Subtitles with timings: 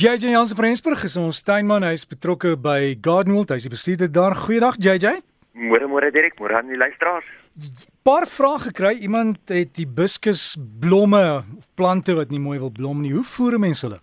[0.00, 1.84] JJ Jansen van Rensburg is ons tuinman.
[1.84, 3.50] Hy's betrokke by Gardenwold.
[3.52, 4.32] Hy's die bestuurder daar.
[4.32, 5.18] Goeiedag JJ.
[5.52, 7.26] Môre môre Dirk, môre aan die luisteraars.
[8.00, 8.94] Paar vrae gekry.
[9.04, 13.12] Iemand het die hibiscus blomme of plante wat nie mooi wil blom nie.
[13.12, 14.00] Hoe voer mense hulle?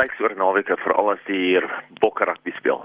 [0.00, 1.60] Styks oor naweke veral as die
[2.00, 2.80] bokke rugby speel.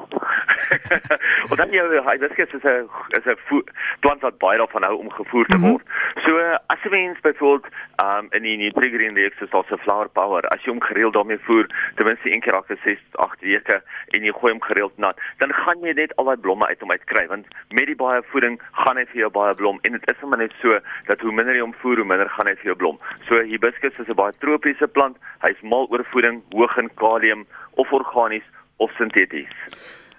[1.47, 3.64] Want dan jou hibiscus is 'n is 'n
[4.04, 5.70] plant wat baie daarvan hou om gevoer te mhm.
[5.70, 5.83] word.
[5.86, 6.23] Mm -hmm.
[6.25, 6.32] So
[6.68, 7.71] as 'n mens byvoorbeeld
[8.04, 10.43] um in die Nutrigreen Index is daar 'n flower power.
[10.47, 11.65] As jy hom gereeld daarmee voer,
[11.96, 15.54] ten minste een keer elke 6 8 weke en jy gooi hom gereeld nat, dan
[15.54, 18.61] gaan jy net al daai blomme uit hom uit kry want met die baie voeding
[18.71, 21.55] gaan hy vir jou baie blom en dit is sommer net so dat hoe minder
[21.55, 23.00] jy hom voer, hoe minder gaan hy vir jou blom.
[23.27, 25.18] So hibiscus is 'n baie tropiese plant.
[25.41, 27.45] Hy's mal oor voeding, hoog in kalium
[27.82, 29.54] of organies of sinteties.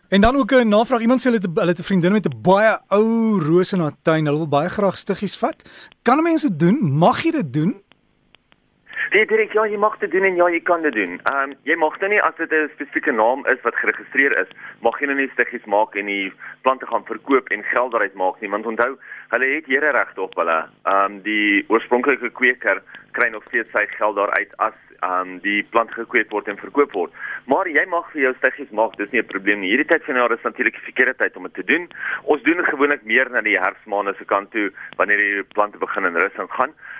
[0.08, 2.40] En dan ook 'n navraag, iemand sê hulle het hulle het 'n vriendin met 'n
[2.42, 4.24] baie ou rose in haar tuin.
[4.26, 5.58] Hulle wil baie graag stiggies vat.
[6.02, 6.78] Kan mense dit doen?
[6.98, 7.82] Mag jy dit doen?
[9.12, 11.18] Nee, direk ja, jy mag dit doen en ja, jy kan dit doen.
[11.30, 14.50] Ehm um, jy mag dan nie as dit 'n spesifieke naam is wat geregistreer is,
[14.80, 18.40] mag jy nou nie stiggies maak en die plante gaan verkoop en geld daaruit maak
[18.40, 18.98] nie, want onthou,
[19.30, 20.58] hulle het here regte op hulle.
[20.84, 25.92] Ehm um, die oorspronklike kweker kry nog steeds sy geld daaruit as um die plant
[25.94, 27.12] gekweek word en verkoop word.
[27.50, 29.70] Maar jy mag vir jou stiggies maak, dis nie 'n probleem nie.
[29.70, 31.88] Hierdie tyd van die jaar is natuurlik die verkeerde tyd om dit te doen.
[32.24, 36.16] Ons doen gewoonlik meer na die herfsmaande se kant toe wanneer die plante begin in
[36.16, 36.48] rus en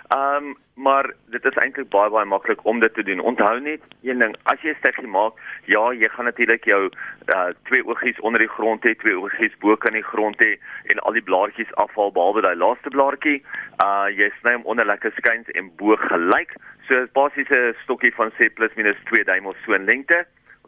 [0.09, 0.45] gaan.
[0.45, 3.21] Um maar dit is eintlik baie baie maklik om dit te doen.
[3.21, 5.33] Onthou net een ding, as jy 'n stiggie maak,
[5.65, 6.91] ja, jy gaan natuurlik jou
[7.35, 10.99] uh twee oogies onder die grond hê, twee oogies bo kan die grond hê en
[10.99, 13.43] al die blaartjies afval behalwe daai laaste blaartjie.
[13.85, 16.55] Uh jy sny hom onder lekker skuins en bo gelyk.
[16.89, 20.27] So basies 'n stokkie van sê plus minus 2 duim of so in lengte.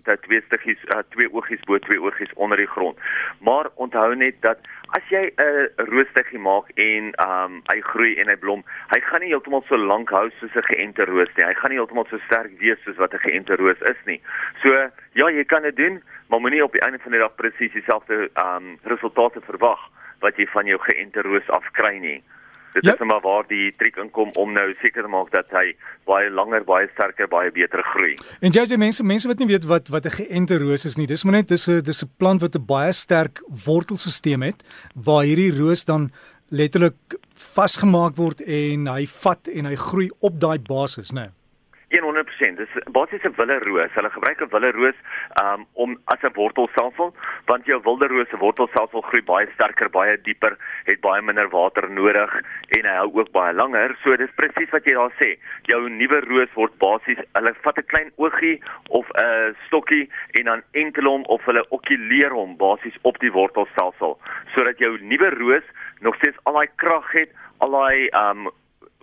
[0.09, 2.97] Onthou twee stukkies, uh, twee oogies bo, twee oogies onder die grond.
[3.45, 4.59] Maar onthou net dat
[4.97, 9.21] as jy 'n uh, roostiggie maak en um hy groei en hy blom, hy gaan
[9.21, 11.45] nie heeltemal so lank hou soos 'n geënte roos nie.
[11.45, 14.21] Hy gaan nie heeltemal so sterk wees soos wat 'n geënte roos is nie.
[14.63, 14.73] So
[15.13, 18.31] ja, jy kan dit doen, maar moenie op die einde van die dag presies dieselfde
[18.45, 19.81] um resultate verwag
[20.21, 22.23] wat jy van jou geënte roos afkry nie.
[22.75, 22.93] Dit ja.
[22.93, 25.73] is maar waar die triek inkom om nou seker te maak dat hy
[26.09, 28.15] baie langer, baie sterker, baie beter groei.
[28.41, 31.07] En jy sê mense, mense wat nie weet wat wat 'n geënte roos is nie.
[31.07, 34.63] Dis maar net dis 'n dis 'n plant wat 'n baie sterk wortelstelsel het
[34.95, 36.11] waar hierdie roos dan
[36.51, 36.97] letterlik
[37.35, 41.21] vasgemaak word en hy vat en hy groei op daai basis, né?
[41.21, 41.38] Nee.
[41.91, 42.57] 100%.
[42.57, 43.93] Dis basies 'n wilde roos.
[43.95, 44.99] Hulle gebruik 'n wilde roos
[45.43, 47.15] um om as 'n wortelstelsel,
[47.47, 51.91] want jou wilde roos se wortelstelsel groei baie sterker, baie dieper, het baie minder water
[51.91, 52.35] nodig
[52.69, 53.97] en hy hou ook baie langer.
[54.03, 55.39] So dis presies wat jy daar sê.
[55.63, 60.63] Jou nuwe roos word basies, hulle vat 'n klein oogie of 'n stokkie en dan
[60.73, 64.19] enkel hom of hulle okuleer hom basies op die wortelstelsel
[64.55, 65.65] sodat jou nuwe roos
[66.01, 68.51] nog steeds al daai krag het, al daai um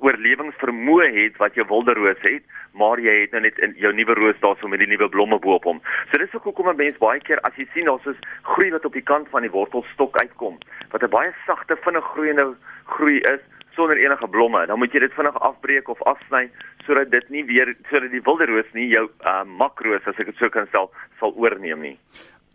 [0.03, 2.43] oorlewingsvermoë het wat jou wilde roos het,
[2.75, 5.55] maar jy het nou net in jou nuwe roos daarso met die nuwe blomme bo
[5.55, 5.81] op hom.
[6.11, 8.85] So dis ook hoekom 'n mens baie keer as jy sien daar's so groei wat
[8.85, 10.57] op die kant van die wortelstok uitkom,
[10.91, 13.41] wat 'n baie sagte vinnig groeiende groei is
[13.75, 16.49] sonder enige blomme, dan moet jy dit vinnig afbreek of afsny
[16.85, 20.37] sodat dit nie weer sodat die wilde roos nie jou uh, makroos as ek dit
[20.37, 21.97] so kan stel sal oorneem nie.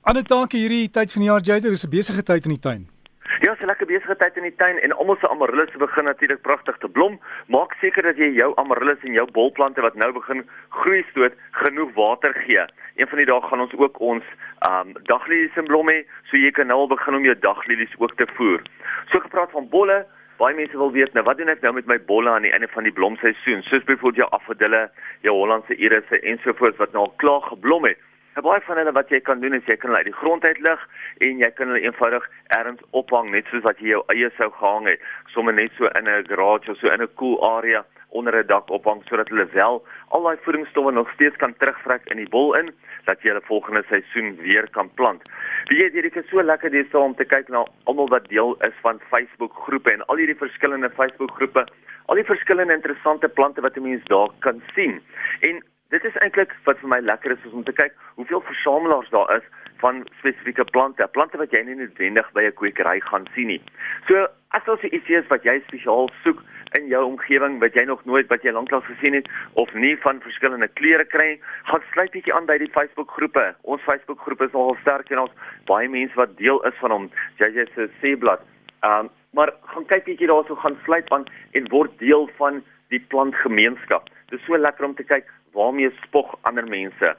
[0.02, 3.00] Ander take hierdie tyd van die jaar Jyter is 'n besige tyd in die tuin.
[3.60, 6.88] So lekker besige tyd in die tuin en almal se amaryllis begin natuurlik pragtig te
[6.88, 7.19] blom.
[7.53, 10.41] Maak seker dat jy jou amaryllis en jou bolplante wat nou begin
[10.78, 12.65] groei stoot, genoeg water gee.
[12.97, 14.25] Een van die dae gaan ons ook ons
[14.70, 15.99] um daglilies in blom hê,
[16.31, 18.65] so jy kan nou al begin om jou daglilies ook te voer.
[19.12, 19.99] So gepraat van bolle,
[20.41, 22.72] baie mense wil weet nou wat doen ek nou met my bolle aan die einde
[22.72, 23.60] van die blomseisoen?
[23.69, 24.87] Soos byvoorbeeld jou afdille,
[25.28, 28.00] jou Hollandse irisse ensovoorts wat nou al klaar geblom het.
[28.40, 30.44] En baie van hulle wat jy kan doen is jy kan hulle uit die grond
[30.48, 30.84] uit lig
[31.26, 34.86] en jy kan hulle eenvoudig ergens ophang net soos wat jy jou eie sou gehang
[34.88, 35.02] het,
[35.34, 38.46] sommer net so in 'n garage of so in 'n koel cool area onder 'n
[38.46, 42.56] dak ophang sodat hulle wel al daai voedingsstowwe nog steeds kan terugvrek in die bol
[42.56, 42.72] in
[43.04, 45.22] dat jy hulle volgende seisoen weer kan plant.
[45.68, 48.76] Wie jy dit is so lekker dis om te kyk na almal wat deel is
[48.80, 51.66] van Facebook groepe en al hierdie verskillende Facebook groepe,
[52.06, 55.02] al die verskillende interessante plante wat 'n mens daar kan sien.
[55.40, 59.10] En dit is eintlik wat vir my lekker is, is om te kyk hoeveel versamelaars
[59.14, 59.46] daar is
[59.81, 63.62] van spesifieke plante, plante wat jy nie noodwendig by 'n kwekery gaan sien nie.
[64.08, 66.42] So as daar so iets is wat jy spesiaal soek
[66.78, 70.20] in jou omgewing wat jy nog nooit wat jy lanklaas gesien het of nie van
[70.20, 73.54] verskillende kleure kry, gaan sluit bietjie aan by die Facebook groepe.
[73.62, 75.34] Ons Facebook groep is nogal sterk en ons
[75.66, 77.10] baie mense wat deel is van hom.
[77.38, 78.40] JJ se seeblad.
[78.82, 83.00] Ehm um, maar gaan kyk bietjie daarso gaan sluit aan en word deel van die
[83.12, 84.08] plantgemeenskap.
[84.31, 87.17] Dit is so lekker om te kyk waarmee spog ander mense.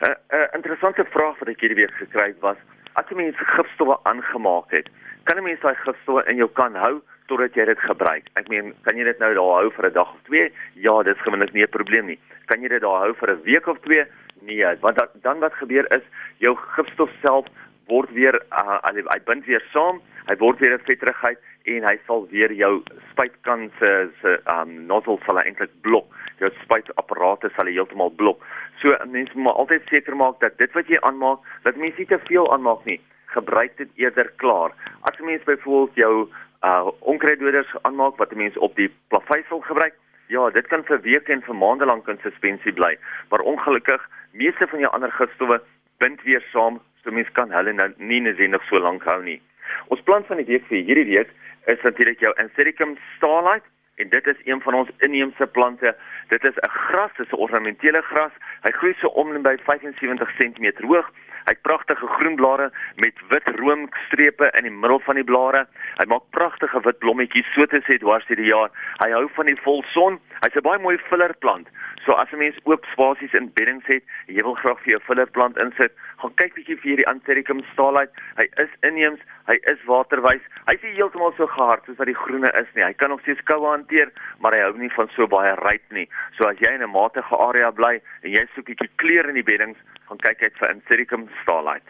[0.00, 2.56] 'n uh, 'n uh, Interessante vraag wat ek hierdie week gekry het was:
[2.94, 4.88] as jy mense gifstowwe aangemaak het,
[5.24, 8.26] kan 'n mens daai gifstowwe in jou kan hou totdat jy dit gebruik?
[8.34, 10.52] Ek meen, kan jy dit nou daar hou vir 'n dag of twee?
[10.74, 12.18] Ja, dit is gewoonlik nie 'n probleem nie.
[12.46, 14.04] Kan jy dit daar hou vir 'n week of twee?
[14.40, 16.02] Nee, want dat, dan wat gebeur is
[16.38, 17.46] jou gifstof self
[17.86, 22.26] word weer uh, hy bind weer saam, hy word weer 'n vetterigheid en hy sal
[22.30, 23.90] weer jou spuitkant se
[24.20, 26.08] se um nozzle sal eintlik blok.
[26.40, 28.44] Jou spuitapparate sal heeltemal blok.
[28.82, 32.18] So mense moet altyd seker maak dat dit wat jy aanmaak, dat mense nie te
[32.28, 33.00] veel aanmaak nie.
[33.34, 34.72] Gebruik dit eerder klaar.
[35.02, 36.28] As 'n mens byvoorbeeld jou
[36.62, 39.94] uh onkruiddoders aanmaak wat 'n mens op die plaveisel gebruik,
[40.30, 42.92] Ja, dit kan vir weke en vir maande lank in suspensie bly,
[43.30, 45.58] maar ongelukkig, meeste van jou ander gifstowwe
[45.98, 49.40] bind weer saam, so mens kan hulle nou nie noodwendig so lank hou nie.
[49.88, 51.30] Ons plan van die week vir hierdie week
[51.66, 53.64] is natuurlik jou Ansericum starlight
[54.00, 55.96] en dit is een van ons inheemse plante.
[56.28, 58.32] Dit is 'n gras, dit is 'n ornamentele gras.
[58.62, 61.10] Hy groei so om en by 75 cm hoog.
[61.44, 65.66] Hy het pragtige groen blare met wit roomstrepe in die middel van die blare.
[65.96, 68.70] Hy maak pragtige wit blommetjies so te sê dwars deur die jaar.
[69.04, 70.20] Hy hou van die volson.
[70.40, 71.68] Hy's 'n baie mooi fillerplant.
[72.04, 75.58] So as 'n mens oop spasies in beddings het jy wil graag vir jou fillerplant
[75.58, 78.12] insit, gaan kyk bietjie vir hierdie Ansericum starlight.
[78.36, 80.40] Hy is inheems, hy is waterwys.
[80.66, 82.84] Hy's nie heeltemal so gehard soos wat die groene is nie.
[82.84, 84.08] Hy kan nog steeds koue hanteer,
[84.38, 86.08] maar hy hou nie van so baie ryp nie.
[86.38, 89.34] So as jy in 'n matige area bly en jy soek 'n bietjie kleur in
[89.34, 89.78] die beddings,
[90.08, 91.88] gaan kyk uit vir Ansericum starlight.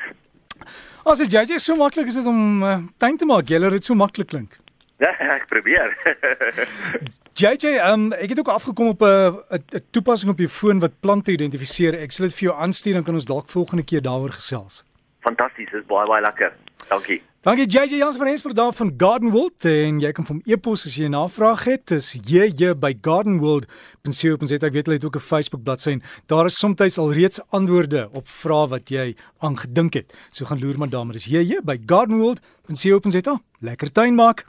[1.07, 3.49] As dit jy so maklik is dit om uh, tuin te maak.
[3.49, 4.59] Jy laat dit so maklik klink.
[4.99, 5.97] Ja, ek probeer.
[7.33, 11.33] JJ, um, ek het ook afgekom op 'n 'n toepassing op jou foon wat plante
[11.33, 11.99] identifiseer.
[11.99, 14.85] Ek sal dit vir jou aanstuur en kan ons dalk volgende keer daaroor gesels.
[15.21, 16.53] Fantasties, dis baie baie lekker.
[16.89, 17.23] Dankie.
[17.41, 20.97] Dankie JJ Jans van Rensburg daar van Garden World en jy kan van e-pos as
[20.97, 21.87] jy 'n navraag het.
[21.87, 23.67] Dis JJ by Garden World.
[24.03, 27.41] Het ek weet hulle het ook 'n Facebook bladsy en daar is soms al reeds
[27.49, 30.15] antwoorde op vrae wat jy aangedink het.
[30.31, 32.41] So gaan loer maar daar, maar dis JJ by Garden World.
[32.67, 33.29] Het.
[33.61, 34.45] Lekker tuin maak.